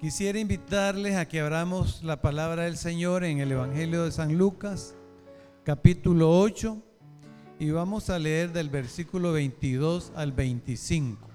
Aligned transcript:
Quisiera 0.00 0.38
invitarles 0.38 1.16
a 1.16 1.26
que 1.26 1.40
abramos 1.40 2.02
la 2.02 2.20
palabra 2.20 2.64
del 2.64 2.76
Señor 2.76 3.24
en 3.24 3.38
el 3.38 3.52
Evangelio 3.52 4.04
de 4.04 4.12
San 4.12 4.36
Lucas, 4.36 4.94
capítulo 5.64 6.38
8, 6.38 6.82
y 7.58 7.70
vamos 7.70 8.10
a 8.10 8.18
leer 8.18 8.52
del 8.52 8.68
versículo 8.68 9.32
22 9.32 10.12
al 10.14 10.32
25. 10.32 11.26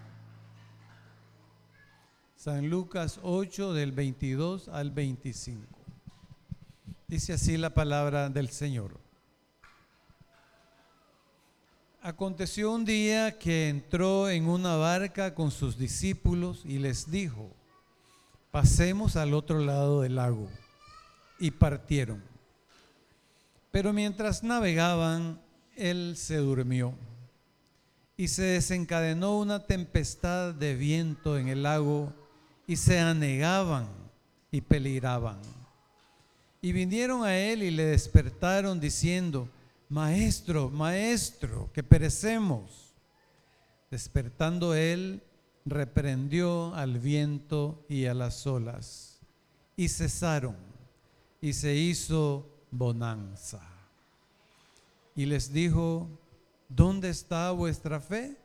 San 2.36 2.70
Lucas 2.70 3.20
8 3.24 3.74
del 3.74 3.94
22 3.94 4.68
al 4.68 4.92
25. 4.92 5.66
Dice 7.08 7.34
así 7.34 7.58
la 7.58 7.74
palabra 7.74 8.30
del 8.30 8.50
Señor. 8.50 9.00
Aconteció 12.00 12.72
un 12.72 12.86
día 12.86 13.40
que 13.40 13.70
entró 13.70 14.30
en 14.30 14.48
una 14.48 14.76
barca 14.76 15.34
con 15.34 15.50
sus 15.50 15.80
discípulos 15.80 16.62
y 16.64 16.78
les 16.78 17.10
dijo, 17.10 17.56
pasemos 18.52 19.16
al 19.16 19.34
otro 19.34 19.60
lado 19.60 20.02
del 20.02 20.16
lago. 20.16 20.50
Y 21.40 21.52
partieron. 21.52 22.22
Pero 23.72 23.94
mientras 23.94 24.44
navegaban, 24.44 25.42
él 25.76 26.14
se 26.18 26.38
durmió. 26.38 26.94
Y 28.18 28.28
se 28.28 28.44
desencadenó 28.44 29.40
una 29.40 29.66
tempestad 29.66 30.54
de 30.54 30.76
viento 30.76 31.40
en 31.40 31.48
el 31.48 31.64
lago 31.64 32.14
y 32.68 32.76
se 32.76 33.00
anegaban 33.00 33.88
y 34.52 34.62
peligraban. 34.62 35.40
Y 36.62 36.74
vinieron 36.74 37.24
a 37.24 37.36
él 37.36 37.64
y 37.64 37.72
le 37.72 37.86
despertaron 37.86 38.80
diciendo, 38.80 39.50
Maestro, 39.92 40.70
maestro, 40.70 41.70
que 41.74 41.84
perecemos. 41.84 42.94
Despertando 43.90 44.74
él, 44.74 45.22
reprendió 45.66 46.74
al 46.76 47.00
viento 47.00 47.86
y 47.88 48.06
a 48.06 48.14
las 48.14 48.46
olas, 48.48 49.20
y 49.76 49.90
cesaron, 49.90 50.56
y 51.42 51.54
se 51.54 51.76
hizo 51.76 52.50
bonanza. 52.72 53.62
Y 55.16 55.26
les 55.26 55.52
dijo, 55.54 56.10
¿dónde 56.70 57.10
está 57.10 57.52
vuestra 57.52 58.00
fe? 58.00 58.38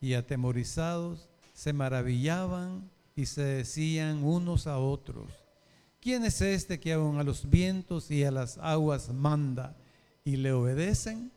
Y 0.00 0.14
atemorizados 0.14 1.28
se 1.52 1.72
maravillaban 1.72 2.90
y 3.14 3.26
se 3.26 3.42
decían 3.42 4.24
unos 4.24 4.66
a 4.66 4.78
otros, 4.78 5.30
¿quién 6.00 6.24
es 6.24 6.40
este 6.40 6.80
que 6.80 6.92
aún 6.92 7.18
a 7.18 7.24
los 7.24 7.48
vientos 7.48 8.10
y 8.10 8.24
a 8.24 8.30
las 8.30 8.58
aguas 8.58 9.12
manda? 9.12 9.76
y 10.24 10.36
le 10.36 10.52
obedecen, 10.52 11.32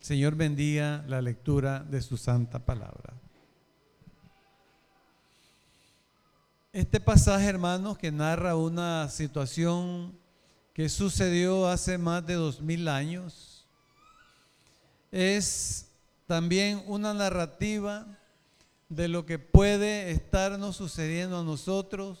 Señor 0.00 0.36
bendiga 0.36 1.04
la 1.06 1.20
lectura 1.20 1.80
de 1.80 2.00
su 2.00 2.16
santa 2.16 2.64
palabra. 2.64 3.17
Este 6.72 7.00
pasaje, 7.00 7.46
hermanos, 7.46 7.98
que 7.98 8.12
narra 8.12 8.56
una 8.56 9.08
situación 9.08 10.16
que 10.74 10.88
sucedió 10.88 11.66
hace 11.66 11.98
más 11.98 12.26
de 12.26 12.34
dos 12.34 12.60
mil 12.60 12.88
años, 12.88 13.66
es 15.10 15.88
también 16.26 16.82
una 16.86 17.14
narrativa 17.14 18.06
de 18.88 19.08
lo 19.08 19.24
que 19.26 19.38
puede 19.38 20.10
estarnos 20.10 20.76
sucediendo 20.76 21.38
a 21.38 21.44
nosotros 21.44 22.18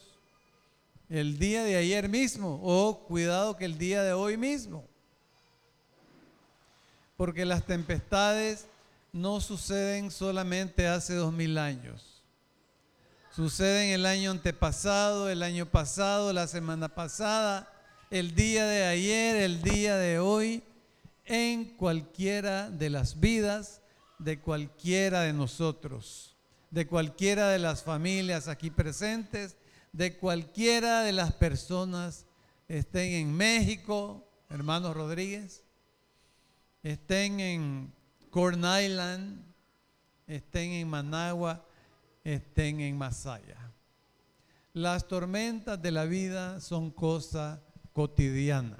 el 1.08 1.38
día 1.38 1.62
de 1.64 1.76
ayer 1.76 2.08
mismo 2.08 2.60
o 2.62 3.06
cuidado 3.06 3.56
que 3.56 3.64
el 3.64 3.78
día 3.78 4.02
de 4.02 4.12
hoy 4.12 4.36
mismo 4.36 4.84
porque 7.18 7.44
las 7.44 7.66
tempestades 7.66 8.66
no 9.12 9.40
suceden 9.40 10.12
solamente 10.12 10.86
hace 10.86 11.14
dos 11.14 11.32
mil 11.32 11.58
años. 11.58 12.17
Suceden 13.38 13.90
el 13.90 14.04
año 14.04 14.32
antepasado, 14.32 15.30
el 15.30 15.44
año 15.44 15.64
pasado, 15.64 16.32
la 16.32 16.48
semana 16.48 16.88
pasada, 16.88 17.72
el 18.10 18.34
día 18.34 18.66
de 18.66 18.84
ayer, 18.84 19.36
el 19.36 19.62
día 19.62 19.96
de 19.96 20.18
hoy, 20.18 20.64
en 21.24 21.64
cualquiera 21.76 22.68
de 22.68 22.90
las 22.90 23.20
vidas 23.20 23.80
de 24.18 24.40
cualquiera 24.40 25.20
de 25.20 25.32
nosotros, 25.32 26.34
de 26.72 26.88
cualquiera 26.88 27.50
de 27.50 27.60
las 27.60 27.84
familias 27.84 28.48
aquí 28.48 28.70
presentes, 28.70 29.56
de 29.92 30.16
cualquiera 30.16 31.02
de 31.02 31.12
las 31.12 31.32
personas 31.32 32.26
estén 32.66 33.12
en 33.12 33.32
México, 33.36 34.28
hermanos 34.50 34.96
Rodríguez, 34.96 35.62
estén 36.82 37.38
en 37.38 37.92
Corn 38.30 38.64
Island, 38.64 39.40
estén 40.26 40.72
en 40.72 40.88
Managua, 40.88 41.67
estén 42.34 42.80
en 42.80 42.96
Masaya. 42.96 43.56
Las 44.74 45.08
tormentas 45.08 45.80
de 45.80 45.90
la 45.90 46.04
vida 46.04 46.60
son 46.60 46.90
cosa 46.90 47.62
cotidiana. 47.92 48.76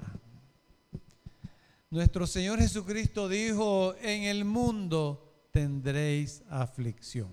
Nuestro 1.89 2.27
Señor 2.27 2.59
Jesucristo 2.59 3.27
dijo, 3.27 3.95
en 4.01 4.23
el 4.23 4.45
mundo 4.45 5.47
tendréis 5.51 6.43
aflicción. 6.49 7.31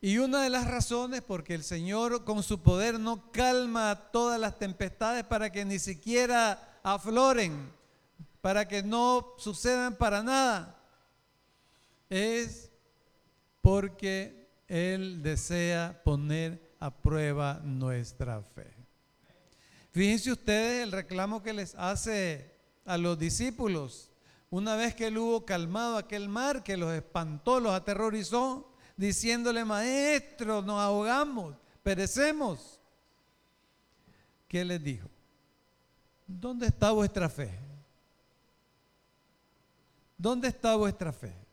Y 0.00 0.18
una 0.18 0.42
de 0.42 0.50
las 0.50 0.68
razones 0.68 1.22
porque 1.22 1.54
el 1.54 1.64
Señor 1.64 2.24
con 2.24 2.44
su 2.44 2.62
poder 2.62 3.00
no 3.00 3.32
calma 3.32 4.10
todas 4.12 4.38
las 4.38 4.58
tempestades 4.58 5.24
para 5.24 5.50
que 5.50 5.64
ni 5.64 5.80
siquiera 5.80 6.78
afloren, 6.84 7.72
para 8.40 8.68
que 8.68 8.84
no 8.84 9.34
sucedan 9.38 9.96
para 9.96 10.22
nada, 10.22 10.80
es 12.08 12.70
porque 13.66 14.46
Él 14.68 15.24
desea 15.24 16.00
poner 16.04 16.76
a 16.78 16.94
prueba 16.94 17.60
nuestra 17.64 18.40
fe. 18.40 18.72
Fíjense 19.90 20.30
ustedes 20.30 20.84
el 20.84 20.92
reclamo 20.92 21.42
que 21.42 21.52
les 21.52 21.74
hace 21.74 22.54
a 22.84 22.96
los 22.96 23.18
discípulos. 23.18 24.12
Una 24.50 24.76
vez 24.76 24.94
que 24.94 25.08
él 25.08 25.18
hubo 25.18 25.44
calmado 25.44 25.96
aquel 25.96 26.28
mar 26.28 26.62
que 26.62 26.76
los 26.76 26.94
espantó, 26.94 27.58
los 27.58 27.72
aterrorizó, 27.72 28.72
diciéndole, 28.96 29.64
maestro, 29.64 30.62
nos 30.62 30.80
ahogamos, 30.80 31.56
perecemos. 31.82 32.78
¿Qué 34.46 34.64
les 34.64 34.80
dijo? 34.80 35.08
¿Dónde 36.24 36.68
está 36.68 36.92
vuestra 36.92 37.28
fe? 37.28 37.50
¿Dónde 40.16 40.46
está 40.46 40.76
vuestra 40.76 41.12
fe? 41.12 41.45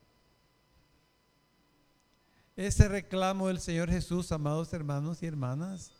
Ese 2.55 2.87
reclamo 2.87 3.47
del 3.47 3.59
Señor 3.59 3.89
Jesús, 3.89 4.31
amados 4.31 4.73
hermanos 4.73 5.23
y 5.23 5.25
hermanas, 5.25 5.91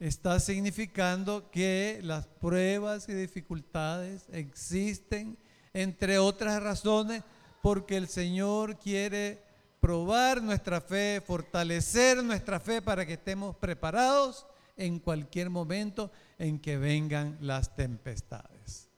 está 0.00 0.40
significando 0.40 1.48
que 1.52 2.00
las 2.02 2.26
pruebas 2.26 3.08
y 3.08 3.14
dificultades 3.14 4.24
existen, 4.32 5.38
entre 5.72 6.18
otras 6.18 6.60
razones, 6.60 7.22
porque 7.62 7.96
el 7.96 8.08
Señor 8.08 8.80
quiere 8.80 9.42
probar 9.78 10.42
nuestra 10.42 10.80
fe, 10.80 11.22
fortalecer 11.24 12.24
nuestra 12.24 12.58
fe 12.58 12.82
para 12.82 13.06
que 13.06 13.12
estemos 13.12 13.54
preparados 13.54 14.46
en 14.76 14.98
cualquier 14.98 15.50
momento 15.50 16.10
en 16.36 16.58
que 16.58 16.78
vengan 16.78 17.38
las 17.40 17.76
tempestades. 17.76 18.88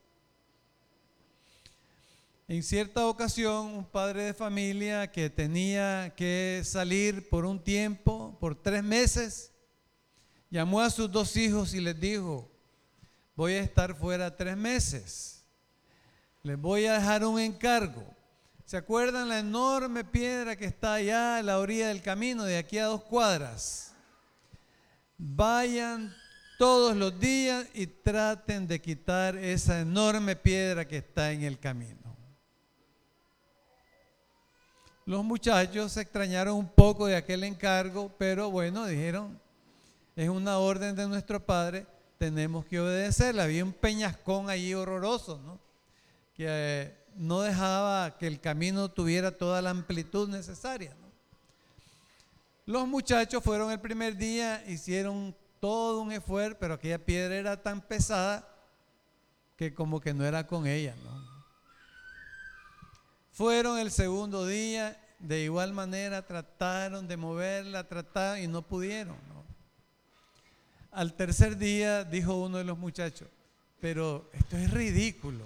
En 2.48 2.62
cierta 2.62 3.04
ocasión, 3.08 3.74
un 3.74 3.84
padre 3.84 4.22
de 4.22 4.34
familia 4.34 5.10
que 5.10 5.28
tenía 5.28 6.14
que 6.14 6.62
salir 6.64 7.28
por 7.28 7.44
un 7.44 7.58
tiempo, 7.58 8.36
por 8.38 8.54
tres 8.54 8.84
meses, 8.84 9.50
llamó 10.48 10.80
a 10.80 10.90
sus 10.90 11.10
dos 11.10 11.36
hijos 11.36 11.74
y 11.74 11.80
les 11.80 11.98
dijo, 11.98 12.48
voy 13.34 13.54
a 13.54 13.60
estar 13.62 13.96
fuera 13.96 14.36
tres 14.36 14.56
meses, 14.56 15.44
les 16.44 16.56
voy 16.56 16.86
a 16.86 16.92
dejar 16.92 17.24
un 17.24 17.40
encargo. 17.40 18.14
¿Se 18.64 18.76
acuerdan 18.76 19.28
la 19.28 19.40
enorme 19.40 20.04
piedra 20.04 20.54
que 20.54 20.66
está 20.66 20.94
allá 20.94 21.38
a 21.38 21.42
la 21.42 21.58
orilla 21.58 21.88
del 21.88 22.00
camino, 22.00 22.44
de 22.44 22.58
aquí 22.58 22.78
a 22.78 22.86
dos 22.86 23.02
cuadras? 23.02 23.92
Vayan 25.18 26.14
todos 26.58 26.96
los 26.96 27.18
días 27.18 27.66
y 27.74 27.88
traten 27.88 28.68
de 28.68 28.80
quitar 28.80 29.36
esa 29.36 29.80
enorme 29.80 30.36
piedra 30.36 30.86
que 30.86 30.98
está 30.98 31.32
en 31.32 31.42
el 31.42 31.58
camino. 31.58 32.05
Los 35.06 35.24
muchachos 35.24 35.92
se 35.92 36.00
extrañaron 36.00 36.56
un 36.56 36.68
poco 36.68 37.06
de 37.06 37.14
aquel 37.14 37.44
encargo, 37.44 38.10
pero 38.18 38.50
bueno, 38.50 38.86
dijeron, 38.86 39.38
es 40.16 40.28
una 40.28 40.58
orden 40.58 40.96
de 40.96 41.06
nuestro 41.06 41.38
padre, 41.38 41.86
tenemos 42.18 42.64
que 42.64 42.80
obedecerla. 42.80 43.44
Había 43.44 43.62
un 43.62 43.72
peñascón 43.72 44.50
allí 44.50 44.74
horroroso, 44.74 45.40
¿no? 45.46 45.60
Que 46.34 46.46
eh, 46.48 46.94
no 47.14 47.40
dejaba 47.42 48.18
que 48.18 48.26
el 48.26 48.40
camino 48.40 48.90
tuviera 48.90 49.30
toda 49.30 49.62
la 49.62 49.70
amplitud 49.70 50.28
necesaria. 50.28 50.92
Los 52.64 52.88
muchachos 52.88 53.44
fueron 53.44 53.70
el 53.70 53.78
primer 53.78 54.16
día, 54.16 54.64
hicieron 54.66 55.36
todo 55.60 56.00
un 56.00 56.10
esfuerzo, 56.10 56.56
pero 56.58 56.74
aquella 56.74 56.98
piedra 56.98 57.36
era 57.36 57.62
tan 57.62 57.80
pesada 57.80 58.44
que 59.54 59.72
como 59.72 60.00
que 60.00 60.12
no 60.12 60.24
era 60.24 60.48
con 60.48 60.66
ella, 60.66 60.96
¿no? 61.04 61.35
Fueron 63.36 63.78
el 63.78 63.90
segundo 63.90 64.46
día 64.46 64.98
de 65.18 65.42
igual 65.42 65.74
manera 65.74 66.26
trataron 66.26 67.06
de 67.06 67.18
moverla, 67.18 67.86
trataron 67.86 68.42
y 68.42 68.46
no 68.46 68.62
pudieron. 68.62 69.14
Al 70.90 71.12
tercer 71.12 71.58
día 71.58 72.02
dijo 72.02 72.34
uno 72.34 72.56
de 72.56 72.64
los 72.64 72.78
muchachos, 72.78 73.28
pero 73.78 74.30
esto 74.32 74.56
es 74.56 74.70
ridículo. 74.70 75.44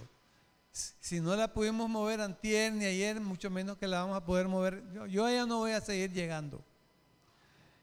Si 0.70 1.18
no 1.18 1.34
la 1.34 1.52
pudimos 1.52 1.90
mover 1.90 2.20
antier 2.20 2.72
ni 2.72 2.84
ayer, 2.84 3.20
mucho 3.20 3.50
menos 3.50 3.76
que 3.76 3.88
la 3.88 4.02
vamos 4.02 4.16
a 4.16 4.24
poder 4.24 4.46
mover. 4.46 4.84
Yo, 4.92 5.06
yo 5.06 5.28
ya 5.28 5.44
no 5.44 5.58
voy 5.58 5.72
a 5.72 5.80
seguir 5.80 6.12
llegando. 6.12 6.62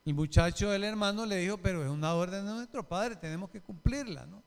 El 0.05 0.13
muchacho, 0.13 0.71
el 0.71 0.85
hermano, 0.85 1.25
le 1.25 1.35
dijo, 1.35 1.57
pero 1.57 1.83
es 1.83 1.89
una 1.89 2.13
orden 2.13 2.45
de 2.45 2.53
nuestro 2.53 2.87
padre, 2.87 3.17
tenemos 3.17 3.49
que 3.49 3.59
cumplirla, 3.59 4.25
¿no? 4.25 4.41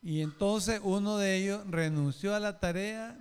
Y 0.00 0.22
entonces 0.22 0.80
uno 0.82 1.18
de 1.18 1.36
ellos 1.36 1.62
renunció 1.68 2.34
a 2.34 2.40
la 2.40 2.58
tarea 2.58 3.18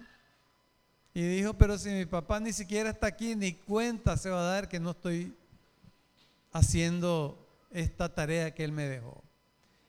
y 1.14 1.22
dijo, 1.22 1.54
pero 1.54 1.78
si 1.78 1.90
mi 1.90 2.06
papá 2.06 2.40
ni 2.40 2.52
siquiera 2.52 2.90
está 2.90 3.08
aquí, 3.08 3.36
ni 3.36 3.54
cuenta 3.54 4.18
se 4.18 4.30
va 4.30 4.42
a 4.42 4.54
dar 4.54 4.68
que 4.68 4.80
no 4.80 4.92
estoy 4.92 5.36
haciendo 6.52 7.38
esta 7.72 8.14
tarea 8.14 8.54
que 8.54 8.64
él 8.64 8.72
me 8.72 8.88
dejó. 8.88 9.24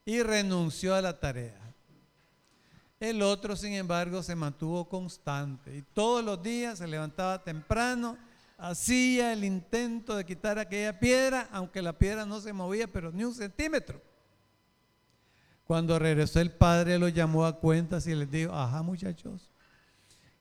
Y 0.04 0.22
renunció 0.22 0.94
a 0.94 1.00
la 1.00 1.18
tarea. 1.18 1.58
El 3.00 3.22
otro, 3.22 3.56
sin 3.56 3.72
embargo, 3.72 4.22
se 4.22 4.34
mantuvo 4.34 4.88
constante 4.88 5.76
y 5.76 5.82
todos 5.82 6.24
los 6.24 6.42
días 6.42 6.78
se 6.78 6.86
levantaba 6.86 7.42
temprano 7.42 8.16
hacía 8.56 9.32
el 9.32 9.44
intento 9.44 10.16
de 10.16 10.24
quitar 10.24 10.58
aquella 10.58 10.98
piedra, 10.98 11.48
aunque 11.52 11.82
la 11.82 11.92
piedra 11.92 12.24
no 12.24 12.40
se 12.40 12.52
movía, 12.52 12.86
pero 12.86 13.12
ni 13.12 13.24
un 13.24 13.34
centímetro. 13.34 14.00
Cuando 15.66 15.98
regresó 15.98 16.40
el 16.40 16.52
padre 16.52 16.98
lo 16.98 17.08
llamó 17.08 17.46
a 17.46 17.58
cuentas 17.58 18.06
y 18.06 18.14
les 18.14 18.30
dijo, 18.30 18.52
ajá 18.52 18.82
muchachos, 18.82 19.50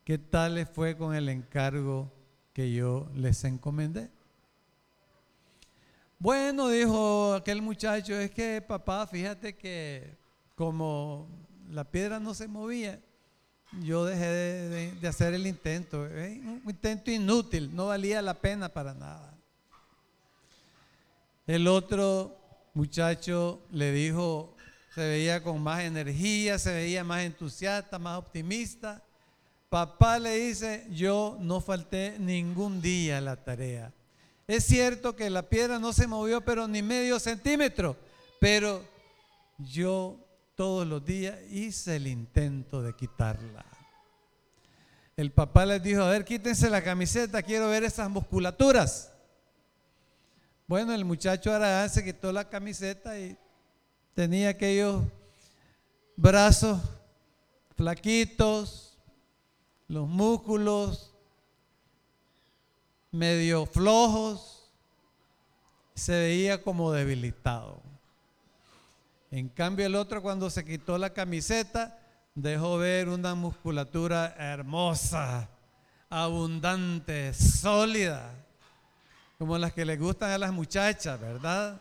¿qué 0.03 0.17
tal 0.17 0.55
les 0.55 0.69
fue 0.69 0.97
con 0.97 1.15
el 1.15 1.29
encargo 1.29 2.11
que 2.53 2.71
yo 2.71 3.09
les 3.15 3.43
encomendé? 3.43 4.09
Bueno, 6.19 6.69
dijo 6.69 7.33
aquel 7.33 7.61
muchacho, 7.61 8.17
es 8.17 8.31
que 8.31 8.61
papá, 8.61 9.05
fíjate 9.07 9.55
que 9.55 10.15
como 10.55 11.27
la 11.69 11.83
piedra 11.83 12.19
no 12.19 12.33
se 12.33 12.47
movía, 12.47 12.99
yo 13.81 14.05
dejé 14.05 14.25
de, 14.25 15.07
hacer 15.07 15.33
el 15.33 15.47
intento. 15.47 16.05
¿eh? 16.07 16.39
Un 16.43 16.63
intento 16.65 17.11
inútil, 17.11 17.75
no 17.75 17.87
valía 17.87 18.21
la 18.21 18.35
pena 18.35 18.69
para 18.69 18.93
nada. 18.93 19.33
El 21.45 21.67
otro 21.67 22.37
muchacho 22.73 23.61
le 23.71 23.91
dijo, 23.91 24.55
se 24.95 25.01
veía 25.01 25.43
con 25.43 25.61
más 25.61 25.81
energía, 25.81 26.57
se 26.57 26.73
veía 26.73 27.03
más 27.03 27.23
entusiasta, 27.23 27.99
más 27.99 28.17
optimista. 28.17 29.03
Papá 29.73 30.19
le 30.19 30.35
dice, 30.35 30.85
yo 30.91 31.35
no 31.39 31.59
falté 31.59 32.19
ningún 32.19 32.79
día 32.79 33.17
a 33.17 33.21
la 33.21 33.43
tarea. 33.43 33.91
Es 34.45 34.65
cierto 34.65 35.15
que 35.15 35.31
la 35.31 35.49
piedra 35.49 35.79
no 35.79 35.93
se 35.93 36.05
movió, 36.05 36.41
pero 36.41 36.67
ni 36.67 36.83
medio 36.83 37.19
centímetro, 37.19 37.97
pero 38.39 38.83
yo 39.57 40.19
todos 40.53 40.85
los 40.85 41.03
días 41.03 41.39
hice 41.49 41.95
el 41.95 42.05
intento 42.05 42.83
de 42.83 42.95
quitarla. 42.95 43.65
El 45.17 45.31
papá 45.31 45.65
les 45.65 45.81
dijo, 45.81 46.03
a 46.03 46.11
ver, 46.11 46.23
quítense 46.23 46.69
la 46.69 46.83
camiseta, 46.83 47.41
quiero 47.41 47.67
ver 47.67 47.83
esas 47.83 48.11
musculaturas. 48.11 49.11
Bueno, 50.67 50.93
el 50.93 51.03
muchacho 51.03 51.51
Aragán 51.51 51.89
se 51.89 52.03
quitó 52.03 52.31
la 52.31 52.47
camiseta 52.47 53.17
y 53.17 53.35
tenía 54.13 54.49
aquellos 54.49 55.01
brazos 56.15 56.79
flaquitos, 57.75 58.92
los 59.93 60.07
músculos 60.07 61.13
medio 63.11 63.67
flojos, 63.67 64.67
se 65.93 66.13
veía 66.13 66.63
como 66.63 66.91
debilitado. 66.91 67.79
En 69.29 69.49
cambio 69.49 69.85
el 69.85 69.93
otro 69.93 70.23
cuando 70.23 70.49
se 70.49 70.65
quitó 70.65 70.97
la 70.97 71.11
camiseta 71.11 71.99
dejó 72.33 72.79
ver 72.79 73.07
una 73.07 73.35
musculatura 73.35 74.35
hermosa, 74.39 75.47
abundante, 76.09 77.31
sólida, 77.35 78.33
como 79.37 79.59
las 79.59 79.73
que 79.73 79.85
le 79.85 79.95
gustan 79.97 80.31
a 80.31 80.39
las 80.39 80.51
muchachas, 80.51 81.19
¿verdad? 81.19 81.79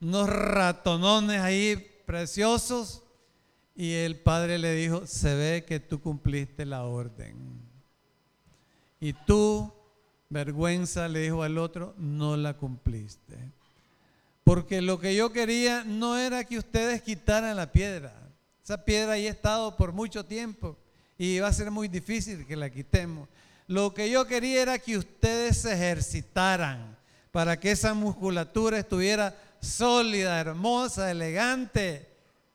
Unos 0.00 0.28
ratonones 0.28 1.40
ahí 1.40 1.76
preciosos. 2.04 3.04
Y 3.76 3.92
el 3.92 4.16
padre 4.16 4.58
le 4.58 4.74
dijo, 4.74 5.06
se 5.06 5.34
ve 5.34 5.64
que 5.66 5.80
tú 5.80 6.00
cumpliste 6.00 6.64
la 6.64 6.84
orden. 6.84 7.36
Y 8.98 9.12
tú, 9.12 9.70
vergüenza, 10.30 11.08
le 11.08 11.20
dijo 11.20 11.42
al 11.42 11.58
otro, 11.58 11.94
no 11.98 12.38
la 12.38 12.54
cumpliste. 12.54 13.36
Porque 14.44 14.80
lo 14.80 14.98
que 14.98 15.14
yo 15.14 15.30
quería 15.30 15.84
no 15.84 16.16
era 16.16 16.44
que 16.44 16.56
ustedes 16.56 17.02
quitaran 17.02 17.54
la 17.54 17.70
piedra. 17.70 18.14
Esa 18.64 18.82
piedra 18.82 19.12
ahí 19.12 19.26
ha 19.26 19.30
estado 19.30 19.76
por 19.76 19.92
mucho 19.92 20.24
tiempo 20.24 20.78
y 21.18 21.38
va 21.38 21.48
a 21.48 21.52
ser 21.52 21.70
muy 21.70 21.86
difícil 21.86 22.46
que 22.46 22.56
la 22.56 22.70
quitemos. 22.70 23.28
Lo 23.66 23.92
que 23.92 24.08
yo 24.10 24.26
quería 24.26 24.62
era 24.62 24.78
que 24.78 24.96
ustedes 24.96 25.58
se 25.58 25.74
ejercitaran 25.74 26.96
para 27.30 27.60
que 27.60 27.72
esa 27.72 27.92
musculatura 27.92 28.78
estuviera 28.78 29.36
sólida, 29.60 30.40
hermosa, 30.40 31.10
elegante, 31.10 32.08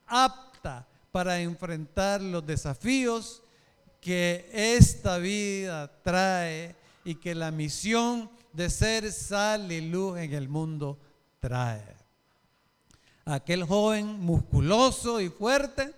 apta 0.08 0.88
para 1.12 1.42
enfrentar 1.42 2.22
los 2.22 2.46
desafíos 2.46 3.44
que 4.00 4.50
esta 4.52 5.18
vida 5.18 5.92
trae 6.02 6.76
y 7.04 7.16
que 7.16 7.36
la 7.36 7.52
misión 7.52 8.30
de 8.54 8.70
ser 8.70 9.12
sal 9.12 9.72
y 9.72 9.82
luz 9.82 10.18
en 10.20 10.34
el 10.34 10.50
mundo 10.50 10.98
trae. 11.40 11.84
Aquel 13.26 13.64
joven 13.64 14.20
musculoso 14.20 15.22
y 15.22 15.30
fuerte 15.30 15.94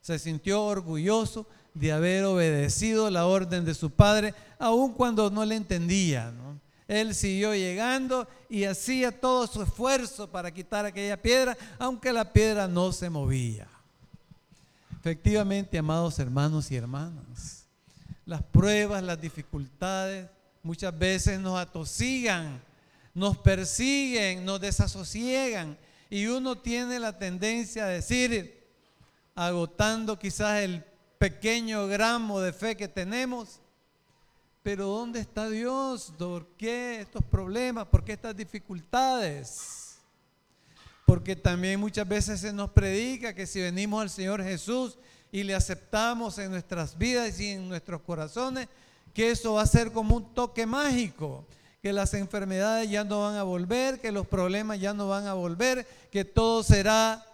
se 0.00 0.18
sintió 0.18 0.64
orgulloso 0.64 1.46
de 1.74 1.92
haber 1.92 2.24
obedecido 2.24 3.10
la 3.10 3.26
orden 3.26 3.64
de 3.64 3.74
su 3.74 3.90
padre, 3.90 4.34
aun 4.58 4.92
cuando 4.92 5.30
no 5.30 5.44
le 5.44 5.56
entendía. 5.56 6.32
Él 6.88 7.14
siguió 7.14 7.54
llegando 7.54 8.28
y 8.48 8.64
hacía 8.64 9.20
todo 9.20 9.46
su 9.46 9.62
esfuerzo 9.62 10.30
para 10.30 10.52
quitar 10.52 10.86
aquella 10.86 11.20
piedra, 11.20 11.56
aunque 11.78 12.12
la 12.12 12.32
piedra 12.32 12.68
no 12.68 12.92
se 12.92 13.10
movía. 13.10 13.68
Efectivamente, 15.06 15.78
amados 15.78 16.18
hermanos 16.18 16.68
y 16.72 16.76
hermanas, 16.76 17.68
las 18.24 18.42
pruebas, 18.42 19.04
las 19.04 19.20
dificultades 19.20 20.28
muchas 20.64 20.98
veces 20.98 21.38
nos 21.38 21.56
atosigan 21.56 22.60
nos 23.16 23.38
persiguen, 23.38 24.44
nos 24.44 24.60
desasosiegan 24.60 25.78
y 26.10 26.26
uno 26.26 26.58
tiene 26.58 26.98
la 26.98 27.16
tendencia 27.18 27.84
a 27.84 27.88
decir, 27.88 28.68
agotando 29.34 30.18
quizás 30.18 30.60
el 30.60 30.84
pequeño 31.18 31.86
gramo 31.86 32.40
de 32.40 32.52
fe 32.52 32.76
que 32.76 32.88
tenemos, 32.88 33.60
pero 34.62 34.88
¿dónde 34.88 35.20
está 35.20 35.48
Dios? 35.48 36.12
¿Por 36.18 36.48
qué 36.58 37.00
estos 37.00 37.24
problemas? 37.24 37.86
¿Por 37.86 38.04
qué 38.04 38.12
estas 38.12 38.36
dificultades? 38.36 39.85
Porque 41.06 41.34
también 41.34 41.80
muchas 41.80 42.06
veces 42.06 42.40
se 42.40 42.52
nos 42.52 42.70
predica 42.72 43.34
que 43.34 43.46
si 43.46 43.60
venimos 43.60 44.02
al 44.02 44.10
Señor 44.10 44.42
Jesús 44.42 44.98
y 45.32 45.44
le 45.44 45.54
aceptamos 45.54 46.36
en 46.38 46.50
nuestras 46.50 46.98
vidas 46.98 47.40
y 47.40 47.52
en 47.52 47.68
nuestros 47.68 48.02
corazones, 48.02 48.68
que 49.14 49.30
eso 49.30 49.54
va 49.54 49.62
a 49.62 49.66
ser 49.66 49.92
como 49.92 50.16
un 50.16 50.34
toque 50.34 50.66
mágico 50.66 51.46
que 51.80 51.92
las 51.92 52.14
enfermedades 52.14 52.90
ya 52.90 53.04
no 53.04 53.20
van 53.20 53.36
a 53.36 53.44
volver, 53.44 54.00
que 54.00 54.10
los 54.10 54.26
problemas 54.26 54.80
ya 54.80 54.92
no 54.92 55.08
van 55.08 55.28
a 55.28 55.34
volver, 55.34 55.86
que 56.10 56.24
todo 56.24 56.64
será 56.64 57.24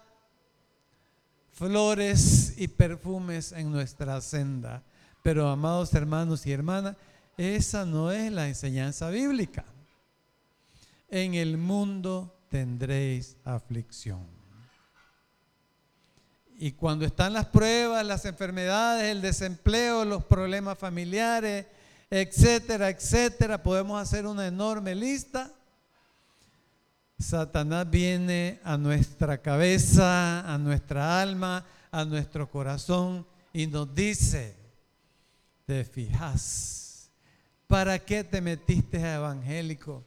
flores 1.53 2.53
y 2.57 2.67
perfumes 2.67 3.51
en 3.51 3.71
nuestra 3.71 4.21
senda. 4.21 4.83
Pero 5.23 5.47
amados 5.47 5.91
hermanos 5.95 6.45
y 6.45 6.51
hermanas, 6.51 6.95
esa 7.35 7.85
no 7.85 8.11
es 8.11 8.31
la 8.31 8.47
enseñanza 8.47 9.09
bíblica. 9.09 9.65
En 11.09 11.33
el 11.33 11.57
mundo 11.57 12.35
tendréis 12.53 13.35
aflicción. 13.43 14.27
Y 16.55 16.73
cuando 16.73 17.03
están 17.03 17.33
las 17.33 17.47
pruebas, 17.47 18.05
las 18.05 18.25
enfermedades, 18.25 19.05
el 19.05 19.23
desempleo, 19.23 20.05
los 20.05 20.23
problemas 20.25 20.77
familiares, 20.77 21.65
etcétera, 22.11 22.89
etcétera. 22.89 23.63
Podemos 23.63 23.99
hacer 23.99 24.27
una 24.27 24.45
enorme 24.45 24.93
lista. 24.93 25.51
Satanás 27.17 27.89
viene 27.89 28.59
a 28.63 28.77
nuestra 28.77 29.39
cabeza, 29.39 30.41
a 30.41 30.55
nuestra 30.59 31.23
alma, 31.23 31.65
a 31.89 32.05
nuestro 32.05 32.47
corazón 32.51 33.25
y 33.51 33.65
nos 33.65 33.95
dice, 33.95 34.55
te 35.65 35.83
fijas, 35.85 37.09
¿para 37.65 37.97
qué 37.97 38.23
te 38.23 38.41
metiste 38.41 39.03
a 39.03 39.15
evangélico? 39.15 40.03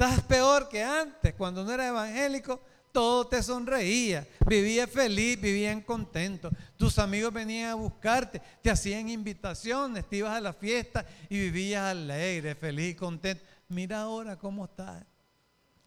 Estás 0.00 0.22
peor 0.22 0.68
que 0.68 0.80
antes, 0.80 1.34
cuando 1.34 1.64
no 1.64 1.72
era 1.72 1.88
evangélico, 1.88 2.60
todo 2.92 3.26
te 3.26 3.42
sonreía, 3.42 4.24
vivías 4.46 4.88
feliz, 4.88 5.40
vivían 5.40 5.80
contentos. 5.80 6.52
Tus 6.76 7.00
amigos 7.00 7.32
venían 7.32 7.70
a 7.70 7.74
buscarte, 7.74 8.40
te 8.62 8.70
hacían 8.70 9.08
invitaciones, 9.08 10.08
te 10.08 10.18
ibas 10.18 10.36
a 10.36 10.40
la 10.40 10.52
fiesta 10.52 11.04
y 11.28 11.40
vivías 11.40 11.82
alegre, 11.82 12.54
feliz, 12.54 12.94
contento. 12.94 13.42
Mira 13.66 14.02
ahora 14.02 14.38
cómo 14.38 14.66
estás, 14.66 15.04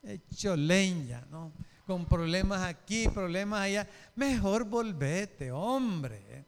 hecho 0.04 0.58
leña, 0.58 1.26
¿no? 1.32 1.54
Con 1.88 2.06
problemas 2.06 2.64
aquí, 2.64 3.08
problemas 3.08 3.62
allá. 3.62 3.88
Mejor 4.16 4.66
volvete, 4.66 5.54
hombre. 5.54 6.46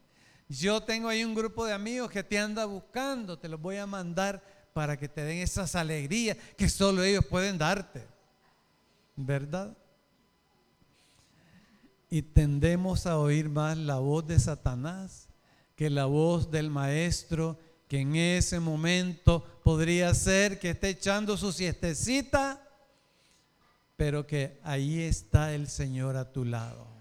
Yo 0.49 0.81
tengo 0.81 1.07
ahí 1.07 1.23
un 1.23 1.33
grupo 1.33 1.65
de 1.65 1.71
amigos 1.71 2.11
que 2.11 2.25
te 2.25 2.37
anda 2.37 2.65
buscando, 2.65 3.39
te 3.39 3.47
los 3.47 3.61
voy 3.61 3.77
a 3.77 3.87
mandar 3.87 4.43
para 4.73 4.97
que 4.97 5.07
te 5.07 5.21
den 5.21 5.37
esas 5.37 5.75
alegrías 5.75 6.37
que 6.57 6.67
solo 6.67 7.03
ellos 7.03 7.25
pueden 7.25 7.57
darte. 7.57 8.05
¿Verdad? 9.15 9.77
Y 12.09 12.21
tendemos 12.21 13.05
a 13.05 13.17
oír 13.17 13.49
más 13.49 13.77
la 13.77 13.99
voz 13.99 14.27
de 14.27 14.39
Satanás 14.39 15.29
que 15.75 15.89
la 15.89 16.05
voz 16.05 16.51
del 16.51 16.69
maestro, 16.69 17.57
que 17.87 17.99
en 17.99 18.15
ese 18.15 18.59
momento 18.59 19.43
podría 19.63 20.13
ser 20.13 20.59
que 20.59 20.71
esté 20.71 20.89
echando 20.89 21.35
su 21.37 21.51
siestecita, 21.51 22.61
pero 23.97 24.27
que 24.27 24.59
ahí 24.63 25.01
está 25.01 25.53
el 25.53 25.67
Señor 25.67 26.15
a 26.15 26.31
tu 26.31 26.45
lado 26.45 26.92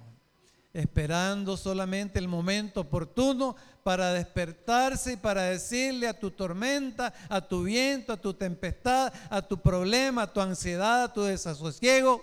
esperando 0.74 1.56
solamente 1.56 2.18
el 2.18 2.28
momento 2.28 2.80
oportuno 2.80 3.56
para 3.82 4.12
despertarse 4.12 5.14
y 5.14 5.16
para 5.16 5.42
decirle 5.42 6.08
a 6.08 6.18
tu 6.18 6.30
tormenta, 6.30 7.12
a 7.28 7.40
tu 7.40 7.64
viento, 7.64 8.12
a 8.12 8.16
tu 8.16 8.32
tempestad, 8.32 9.12
a 9.28 9.42
tu 9.42 9.60
problema, 9.60 10.22
a 10.22 10.32
tu 10.32 10.40
ansiedad, 10.40 11.04
a 11.04 11.12
tu 11.12 11.22
desasosiego, 11.22 12.22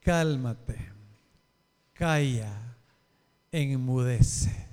cálmate, 0.00 0.92
calla, 1.92 2.52
enmudece, 3.52 4.66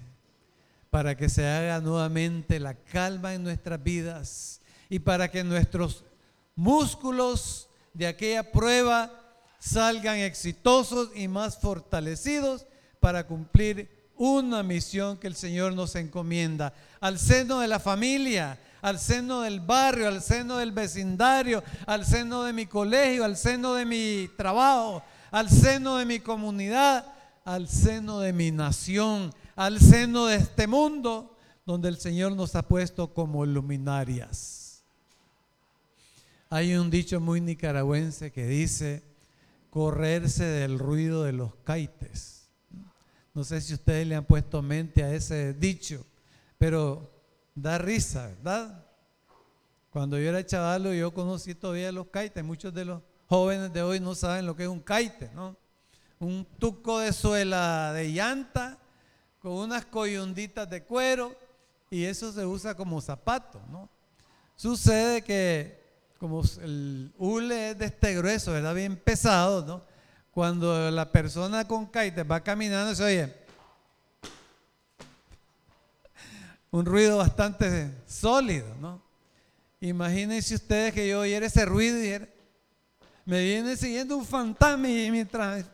para 0.90 1.16
que 1.16 1.30
se 1.30 1.48
haga 1.48 1.80
nuevamente 1.82 2.60
la 2.60 2.74
calma 2.74 3.34
en 3.34 3.44
nuestras 3.44 3.82
vidas 3.82 4.62
y 4.90 5.00
para 5.00 5.30
que 5.30 5.44
nuestros 5.44 6.04
músculos 6.56 7.68
de 7.94 8.08
aquella 8.08 8.52
prueba 8.52 9.23
salgan 9.64 10.18
exitosos 10.18 11.10
y 11.16 11.30
más 11.30 11.58
fortalecidos 11.58 12.66
para 13.00 13.26
cumplir 13.26 13.90
una 14.18 14.62
misión 14.62 15.18
que 15.18 15.28
el 15.28 15.36
Señor 15.36 15.74
nos 15.74 15.96
encomienda. 15.96 16.74
Al 17.00 17.18
seno 17.18 17.60
de 17.60 17.70
la 17.70 17.80
familia, 17.80 18.60
al 18.82 19.00
seno 19.00 19.42
del 19.42 19.62
barrio, 19.62 20.10
al 20.10 20.22
seno 20.22 20.58
del 20.58 20.74
vecindario, 20.74 21.64
al 21.86 22.06
seno 22.06 22.44
de 22.44 22.52
mi 22.52 22.66
colegio, 22.66 23.24
al 23.24 23.38
seno 23.38 23.74
de 23.76 23.86
mi 23.86 24.30
trabajo, 24.36 25.02
al 25.32 25.50
seno 25.50 25.96
de 25.98 26.06
mi 26.06 26.20
comunidad, 26.20 27.06
al 27.46 27.70
seno 27.70 28.20
de 28.20 28.34
mi 28.34 28.52
nación, 28.52 29.34
al 29.56 29.80
seno 29.80 30.26
de 30.26 30.36
este 30.36 30.68
mundo 30.68 31.38
donde 31.66 31.88
el 31.88 31.98
Señor 31.98 32.34
nos 32.34 32.56
ha 32.56 32.64
puesto 32.64 33.14
como 33.14 33.46
luminarias. 33.46 34.84
Hay 36.50 36.76
un 36.76 36.90
dicho 36.92 37.22
muy 37.22 37.40
nicaragüense 37.40 38.32
que 38.32 38.46
dice, 38.46 39.13
correrse 39.74 40.44
del 40.44 40.78
ruido 40.78 41.24
de 41.24 41.34
los 41.34 41.56
caites. 41.64 42.48
No 43.34 43.44
sé 43.44 43.60
si 43.60 43.74
ustedes 43.74 44.06
le 44.06 44.14
han 44.14 44.24
puesto 44.24 44.62
mente 44.62 45.04
a 45.04 45.12
ese 45.12 45.56
dicho, 45.56 46.06
pero 46.60 47.12
da 47.56 47.80
risa, 47.80 48.28
¿verdad? 48.28 48.86
Cuando 49.90 50.20
yo 50.20 50.30
era 50.30 50.46
chaval, 50.46 50.94
yo 50.94 51.12
conocí 51.12 51.56
todavía 51.56 51.92
los 51.92 52.06
caites. 52.10 52.44
Muchos 52.44 52.72
de 52.72 52.86
los 52.86 53.02
jóvenes 53.28 53.74
de 53.74 53.82
hoy 53.82 54.00
no 54.00 54.14
saben 54.14 54.46
lo 54.46 54.56
que 54.56 54.62
es 54.62 54.70
un 54.70 54.80
caite, 54.80 55.32
¿no? 55.34 55.58
Un 56.20 56.46
tuco 56.60 57.00
de 57.00 57.12
suela 57.12 57.94
de 57.94 58.12
llanta 58.12 58.78
con 59.40 59.54
unas 59.54 59.86
coyunditas 59.86 60.70
de 60.70 60.84
cuero 60.84 61.36
y 61.90 62.04
eso 62.04 62.32
se 62.32 62.46
usa 62.46 62.76
como 62.76 63.02
zapato, 63.02 63.60
¿no? 63.72 63.90
Sucede 64.56 65.24
que 65.24 65.83
como 66.24 66.42
el 66.62 67.12
hule 67.18 67.72
es 67.72 67.78
de 67.78 67.88
este 67.88 68.16
grueso, 68.16 68.54
¿verdad? 68.54 68.74
Bien 68.74 68.96
pesado, 68.96 69.66
¿no? 69.66 69.84
Cuando 70.32 70.90
la 70.90 71.12
persona 71.12 71.68
con 71.68 71.86
caite 71.86 72.24
va 72.24 72.40
caminando, 72.40 72.96
se 72.96 73.04
oye 73.04 73.34
un 76.72 76.86
ruido 76.86 77.18
bastante 77.18 77.92
sólido, 78.08 78.74
¿no? 78.80 79.04
Imagínense 79.82 80.56
ustedes 80.56 80.94
que 80.94 81.10
yo 81.10 81.20
oyera 81.20 81.46
ese 81.46 81.66
ruido 81.66 82.02
y 82.02 82.26
me 83.26 83.44
viene 83.44 83.76
siguiendo 83.76 84.16
un 84.16 84.26
fantasma 84.26 84.88
y 84.88 85.12
mientras 85.12 85.66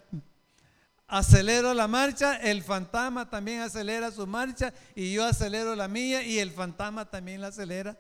acelero 1.06 1.76
la 1.76 1.88
marcha, 1.88 2.38
el 2.38 2.64
fantasma 2.64 3.30
también 3.30 3.62
acelera 3.62 4.10
su 4.10 4.26
marcha 4.26 4.74
y 4.96 5.14
yo 5.14 5.26
acelero 5.26 5.76
la 5.76 5.88
mía 5.88 6.24
y 6.24 6.40
el 6.40 6.50
fantasma 6.50 7.06
también 7.06 7.40
la 7.40 7.50
acelera 7.50 7.96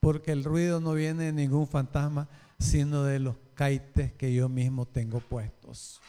porque 0.00 0.32
el 0.32 0.44
ruido 0.44 0.80
no 0.80 0.94
viene 0.94 1.24
de 1.24 1.32
ningún 1.32 1.68
fantasma, 1.68 2.28
sino 2.58 3.04
de 3.04 3.20
los 3.20 3.36
caites 3.54 4.12
que 4.14 4.32
yo 4.32 4.48
mismo 4.48 4.86
tengo 4.86 5.20
puestos. 5.20 6.00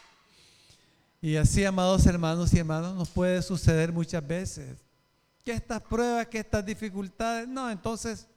Y 1.21 1.36
así, 1.36 1.63
amados 1.63 2.05
hermanos 2.05 2.53
y 2.53 2.60
hermanas, 2.60 2.95
nos 2.95 3.10
puede 3.10 3.41
suceder 3.41 3.91
muchas 3.91 4.25
veces 4.25 4.77
que 5.43 5.51
estas 5.51 5.81
pruebas, 5.81 6.27
que 6.27 6.39
estas 6.39 6.65
dificultades, 6.65 7.48
no, 7.48 7.69
entonces 7.69 8.27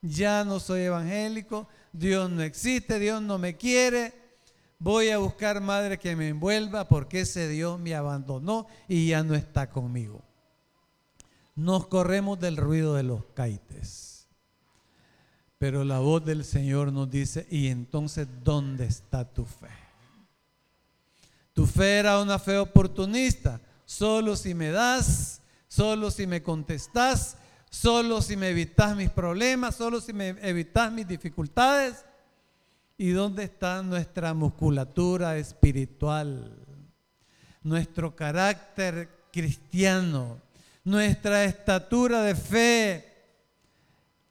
ya 0.00 0.44
no 0.44 0.60
soy 0.60 0.82
evangélico, 0.82 1.68
Dios 1.92 2.30
no 2.30 2.42
existe, 2.42 2.98
Dios 2.98 3.20
no 3.22 3.38
me 3.38 3.56
quiere, 3.56 4.14
voy 4.78 5.10
a 5.10 5.18
buscar 5.18 5.60
madre 5.60 5.98
que 5.98 6.16
me 6.16 6.28
envuelva 6.28 6.88
porque 6.88 7.20
ese 7.20 7.48
Dios 7.48 7.78
me 7.78 7.94
abandonó 7.94 8.66
y 8.88 9.08
ya 9.08 9.22
no 9.22 9.34
está 9.34 9.70
conmigo. 9.70 10.22
Nos 11.54 11.86
corremos 11.86 12.40
del 12.40 12.56
ruido 12.56 12.94
de 12.94 13.02
los 13.02 13.24
caites. 13.34 14.11
Pero 15.62 15.84
la 15.84 16.00
voz 16.00 16.24
del 16.24 16.44
Señor 16.44 16.92
nos 16.92 17.08
dice, 17.08 17.46
y 17.48 17.68
entonces, 17.68 18.26
¿dónde 18.42 18.84
está 18.86 19.24
tu 19.24 19.44
fe? 19.44 19.68
Tu 21.52 21.66
fe 21.66 21.98
era 21.98 22.20
una 22.20 22.40
fe 22.40 22.58
oportunista. 22.58 23.60
Solo 23.84 24.34
si 24.34 24.54
me 24.54 24.70
das, 24.72 25.40
solo 25.68 26.10
si 26.10 26.26
me 26.26 26.42
contestas, 26.42 27.36
solo 27.70 28.20
si 28.22 28.36
me 28.36 28.48
evitas 28.48 28.96
mis 28.96 29.10
problemas, 29.10 29.76
solo 29.76 30.00
si 30.00 30.12
me 30.12 30.30
evitas 30.42 30.90
mis 30.90 31.06
dificultades. 31.06 32.04
¿Y 32.98 33.10
dónde 33.10 33.44
está 33.44 33.84
nuestra 33.84 34.34
musculatura 34.34 35.36
espiritual? 35.36 36.58
Nuestro 37.62 38.16
carácter 38.16 39.28
cristiano, 39.32 40.40
nuestra 40.82 41.44
estatura 41.44 42.22
de 42.22 42.34
fe, 42.34 43.11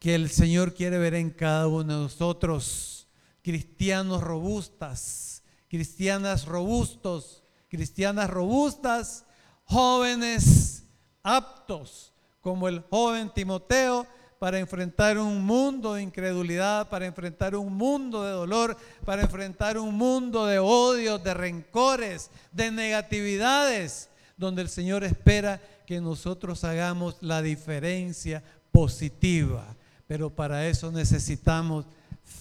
que 0.01 0.15
el 0.15 0.31
Señor 0.31 0.73
quiere 0.73 0.97
ver 0.97 1.13
en 1.13 1.29
cada 1.29 1.67
uno 1.67 1.83
de 1.83 2.01
nosotros, 2.01 3.07
cristianos 3.43 4.23
robustas, 4.23 5.43
cristianas 5.69 6.45
robustos, 6.45 7.43
cristianas 7.69 8.27
robustas, 8.27 9.25
jóvenes 9.63 10.85
aptos, 11.21 12.13
como 12.41 12.67
el 12.67 12.79
joven 12.89 13.31
Timoteo, 13.31 14.07
para 14.39 14.57
enfrentar 14.57 15.19
un 15.19 15.45
mundo 15.45 15.93
de 15.93 16.01
incredulidad, 16.01 16.89
para 16.89 17.05
enfrentar 17.05 17.55
un 17.55 17.71
mundo 17.71 18.23
de 18.23 18.31
dolor, 18.31 18.75
para 19.05 19.21
enfrentar 19.21 19.77
un 19.77 19.93
mundo 19.93 20.47
de 20.47 20.57
odios, 20.57 21.23
de 21.23 21.35
rencores, 21.35 22.31
de 22.51 22.71
negatividades, 22.71 24.09
donde 24.35 24.63
el 24.63 24.69
Señor 24.69 25.03
espera 25.03 25.61
que 25.85 26.01
nosotros 26.01 26.63
hagamos 26.63 27.17
la 27.21 27.43
diferencia 27.43 28.43
positiva 28.71 29.75
pero 30.11 30.29
para 30.29 30.67
eso 30.67 30.91
necesitamos 30.91 31.85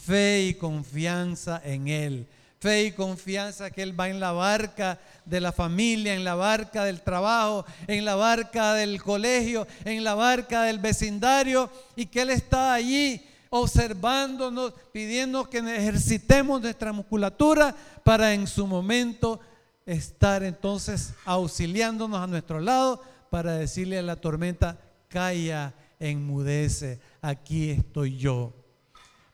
fe 0.04 0.46
y 0.48 0.54
confianza 0.54 1.62
en 1.64 1.86
Él. 1.86 2.26
Fe 2.58 2.86
y 2.86 2.90
confianza 2.90 3.70
que 3.70 3.80
Él 3.80 3.98
va 3.98 4.08
en 4.08 4.18
la 4.18 4.32
barca 4.32 4.98
de 5.24 5.40
la 5.40 5.52
familia, 5.52 6.12
en 6.12 6.24
la 6.24 6.34
barca 6.34 6.84
del 6.84 7.00
trabajo, 7.02 7.64
en 7.86 8.04
la 8.04 8.16
barca 8.16 8.74
del 8.74 9.00
colegio, 9.00 9.68
en 9.84 10.02
la 10.02 10.16
barca 10.16 10.64
del 10.64 10.80
vecindario 10.80 11.70
y 11.94 12.06
que 12.06 12.22
Él 12.22 12.30
está 12.30 12.74
allí 12.74 13.24
observándonos, 13.50 14.72
pidiendo 14.90 15.48
que 15.48 15.58
ejercitemos 15.58 16.60
nuestra 16.60 16.92
musculatura 16.92 17.72
para 18.02 18.34
en 18.34 18.48
su 18.48 18.66
momento 18.66 19.38
estar 19.86 20.42
entonces 20.42 21.14
auxiliándonos 21.24 22.20
a 22.20 22.26
nuestro 22.26 22.58
lado 22.58 23.00
para 23.30 23.52
decirle 23.52 23.96
a 23.96 24.02
la 24.02 24.16
tormenta, 24.16 24.76
calla, 25.06 25.72
enmudece, 26.00 26.98
aquí 27.20 27.70
estoy 27.70 28.16
yo. 28.16 28.52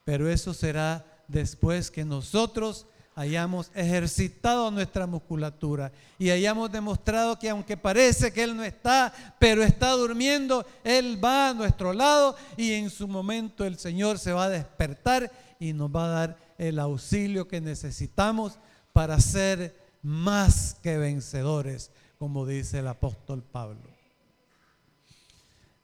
Pero 0.05 0.29
eso 0.29 0.53
será 0.53 1.07
después 1.29 1.91
que 1.91 2.05
nosotros 2.05 2.87
hayamos 3.15 3.71
ejercitado 3.75 4.71
nuestra 4.71 5.07
musculatura 5.07 5.91
y 6.19 6.29
hayamos 6.29 6.71
demostrado 6.71 7.39
que 7.39 7.49
aunque 7.49 7.77
parece 7.77 8.31
que 8.31 8.43
Él 8.43 8.55
no 8.55 8.63
está, 8.63 9.13
pero 9.39 9.63
está 9.63 9.93
durmiendo, 9.93 10.67
Él 10.85 11.19
va 11.25 11.49
a 11.49 11.55
nuestro 11.55 11.95
lado 11.95 12.37
y 12.59 12.73
en 12.73 12.91
su 12.91 13.09
momento 13.09 13.65
el 13.65 13.79
Señor 13.79 14.19
se 14.19 14.33
va 14.33 14.45
a 14.45 14.51
despertar 14.51 15.33
y 15.59 15.73
nos 15.73 15.91
va 15.91 16.05
a 16.05 16.09
dar 16.09 16.37
el 16.59 16.79
auxilio 16.79 17.49
que 17.49 17.63
necesitamos 17.63 18.59
para 18.93 19.19
ser 19.19 19.75
más 20.03 20.77
que 20.83 20.99
vencedores, 20.99 21.91
como 22.19 22.47
dice 22.47 22.81
el 22.81 22.89
apóstol 22.89 23.43
Pablo. 23.43 23.96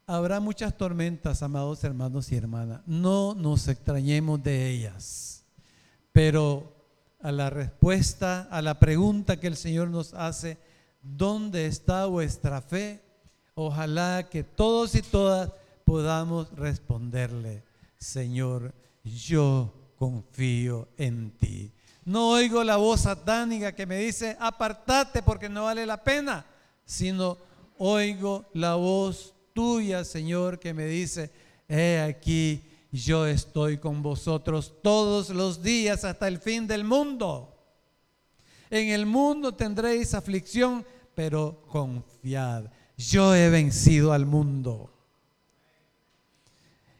Habrá 0.06 0.40
muchas 0.40 0.76
tormentas, 0.76 1.42
amados 1.42 1.84
hermanos 1.84 2.32
y 2.32 2.36
hermanas. 2.36 2.80
No 2.86 3.34
nos 3.34 3.68
extrañemos 3.68 4.42
de 4.42 4.68
ellas. 4.68 5.44
Pero 6.12 6.74
a 7.20 7.30
la 7.30 7.50
respuesta, 7.50 8.48
a 8.50 8.60
la 8.62 8.78
pregunta 8.80 9.38
que 9.38 9.46
el 9.46 9.56
Señor 9.56 9.88
nos 9.88 10.12
hace, 10.14 10.58
¿dónde 11.02 11.66
está 11.66 12.06
vuestra 12.06 12.60
fe? 12.60 13.00
Ojalá 13.54 14.28
que 14.28 14.42
todos 14.42 14.94
y 14.96 15.02
todas 15.02 15.50
podamos 15.84 16.50
responderle, 16.56 17.62
Señor, 17.96 18.74
yo 19.04 19.72
confío 19.96 20.88
en 20.96 21.30
ti. 21.38 21.72
No 22.04 22.30
oigo 22.30 22.64
la 22.64 22.76
voz 22.76 23.02
satánica 23.02 23.72
que 23.72 23.86
me 23.86 23.98
dice, 23.98 24.36
apartate 24.40 25.22
porque 25.22 25.48
no 25.48 25.64
vale 25.64 25.86
la 25.86 26.02
pena, 26.02 26.44
sino 26.84 27.38
oigo 27.78 28.46
la 28.54 28.74
voz 28.74 29.34
tuya, 29.52 30.04
Señor, 30.04 30.58
que 30.58 30.74
me 30.74 30.86
dice, 30.86 31.30
he 31.68 32.00
aquí, 32.00 32.62
yo 32.90 33.26
estoy 33.26 33.78
con 33.78 34.02
vosotros 34.02 34.74
todos 34.82 35.30
los 35.30 35.62
días 35.62 36.04
hasta 36.04 36.28
el 36.28 36.38
fin 36.38 36.66
del 36.66 36.84
mundo. 36.84 37.48
En 38.70 38.88
el 38.88 39.06
mundo 39.06 39.54
tendréis 39.54 40.14
aflicción, 40.14 40.84
pero 41.14 41.62
confiad, 41.68 42.70
yo 42.96 43.34
he 43.34 43.50
vencido 43.50 44.12
al 44.12 44.26
mundo. 44.26 44.90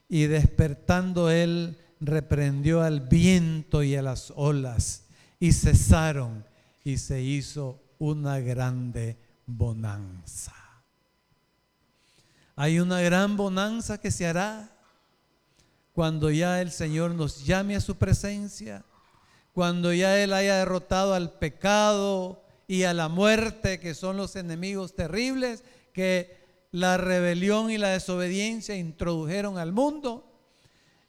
Y 0.09 0.25
despertando 0.25 1.31
él, 1.31 1.79
reprendió 2.01 2.83
al 2.83 3.01
viento 3.01 3.83
y 3.83 3.95
a 3.97 4.03
las 4.03 4.33
olas, 4.37 5.05
y 5.41 5.53
cesaron, 5.53 6.45
y 6.85 6.99
se 6.99 7.23
hizo 7.23 7.81
una 7.99 8.41
grande 8.41 9.17
bonanza. 9.47 10.62
Hay 12.63 12.79
una 12.79 13.01
gran 13.01 13.37
bonanza 13.37 13.99
que 13.99 14.13
se 14.13 14.25
hará 14.25 14.71
cuando 15.93 16.31
ya 16.31 16.61
el 16.61 16.71
Señor 16.71 17.11
nos 17.11 17.45
llame 17.45 17.75
a 17.75 17.81
su 17.81 17.97
presencia, 17.97 18.85
cuando 19.53 19.93
ya 19.93 20.17
Él 20.23 20.33
haya 20.33 20.59
derrotado 20.59 21.13
al 21.15 21.33
pecado 21.41 22.45
y 22.69 22.85
a 22.85 22.95
la 22.95 23.09
muerte, 23.09 23.81
que 23.81 23.97
son 23.97 24.17
los 24.17 24.37
enemigos 24.37 24.95
terribles 24.95 25.65
que 25.93 26.37
la 26.71 26.99
rebelión 26.99 27.69
y 27.69 27.79
la 27.79 27.89
desobediencia 27.89 28.77
introdujeron 28.77 29.59
al 29.59 29.73
mundo, 29.73 30.25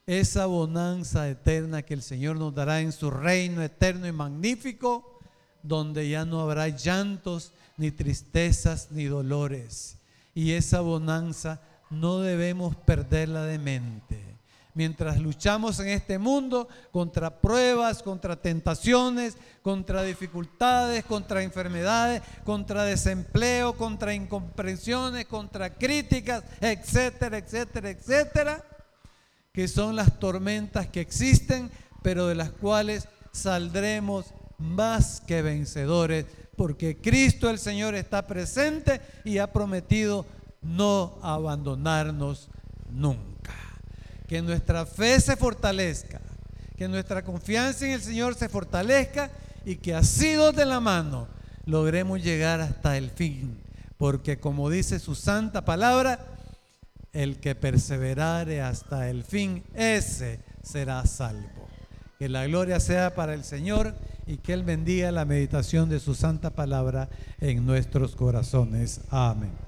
esa 0.07 0.47
bonanza 0.47 1.29
eterna 1.29 1.83
que 1.83 1.93
el 1.93 2.01
Señor 2.01 2.37
nos 2.37 2.55
dará 2.55 2.81
en 2.81 2.91
su 2.91 3.11
reino 3.11 3.61
eterno 3.61 4.07
y 4.07 4.11
magnífico, 4.11 5.19
donde 5.61 6.09
ya 6.09 6.25
no 6.25 6.41
habrá 6.41 6.69
llantos, 6.69 7.53
ni 7.77 7.91
tristezas, 7.91 8.87
ni 8.89 9.03
dolores. 9.03 9.99
Y 10.33 10.53
esa 10.53 10.81
bonanza 10.81 11.61
no 11.89 12.19
debemos 12.19 12.75
perderla 12.75 13.43
de 13.43 13.59
mente. 13.59 14.33
Mientras 14.75 15.19
luchamos 15.19 15.79
en 15.79 15.89
este 15.89 16.17
mundo 16.17 16.67
contra 16.91 17.39
pruebas, 17.41 18.01
contra 18.01 18.41
tentaciones, 18.41 19.37
contra 19.61 20.01
dificultades, 20.01 21.03
contra 21.03 21.43
enfermedades, 21.43 22.23
contra 22.43 22.83
desempleo, 22.83 23.73
contra 23.73 24.15
incomprensiones, 24.15 25.25
contra 25.25 25.75
críticas, 25.75 26.43
etcétera, 26.59 27.37
etcétera, 27.37 27.89
etcétera, 27.91 28.65
que 29.51 29.67
son 29.67 29.95
las 29.95 30.19
tormentas 30.19 30.87
que 30.87 31.01
existen, 31.01 31.69
pero 32.01 32.25
de 32.25 32.33
las 32.33 32.49
cuales 32.49 33.07
saldremos 33.31 34.33
más 34.57 35.21
que 35.21 35.43
vencedores, 35.43 36.25
porque 36.55 36.97
Cristo 36.97 37.49
el 37.49 37.59
Señor 37.59 37.95
está 37.95 38.27
presente 38.27 39.01
y 39.23 39.37
ha 39.37 39.51
prometido 39.51 40.25
no 40.61 41.17
abandonarnos 41.21 42.49
nunca 42.91 43.33
que 44.27 44.41
nuestra 44.41 44.85
fe 44.85 45.19
se 45.19 45.35
fortalezca, 45.35 46.19
que 46.75 46.87
nuestra 46.87 47.23
confianza 47.23 47.85
en 47.85 47.91
el 47.91 48.01
Señor 48.01 48.33
se 48.33 48.49
fortalezca 48.49 49.29
y 49.65 49.75
que 49.75 49.93
así 49.93 50.33
dos 50.33 50.55
de 50.55 50.65
la 50.65 50.79
mano 50.79 51.27
logremos 51.65 52.23
llegar 52.23 52.59
hasta 52.59 52.97
el 52.97 53.11
fin. 53.11 53.59
Porque 53.97 54.39
como 54.39 54.71
dice 54.71 54.99
su 54.99 55.13
santa 55.13 55.65
palabra, 55.65 56.19
el 57.11 57.39
que 57.39 57.53
perseverare 57.53 58.61
hasta 58.61 59.09
el 59.09 59.23
fin, 59.23 59.63
ese 59.75 60.39
será 60.63 61.05
salvo. 61.05 61.69
Que 62.17 62.27
la 62.27 62.47
gloria 62.47 62.79
sea 62.79 63.13
para 63.13 63.35
el 63.35 63.43
Señor 63.43 63.93
y 64.27 64.37
que 64.37 64.53
Él 64.53 64.63
bendiga 64.63 65.11
la 65.11 65.25
meditación 65.25 65.89
de 65.89 65.99
su 65.99 66.15
santa 66.15 66.51
palabra 66.51 67.09
en 67.39 67.65
nuestros 67.65 68.15
corazones. 68.15 69.01
Amén. 69.09 69.62